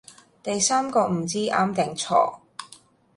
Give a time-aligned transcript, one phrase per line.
[0.41, 2.39] 第三個唔知啱定錯